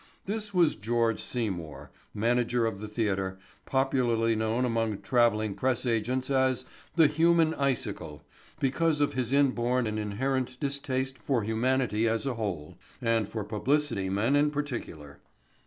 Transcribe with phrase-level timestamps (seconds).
[0.25, 6.65] This was George Seymour, manager of the theatre, popularly known among traveling press agents as
[6.95, 8.23] the "human icicle"
[8.59, 14.09] because of his inborn and inherent distaste for humanity as a whole and for publicity
[14.09, 15.19] men in particular.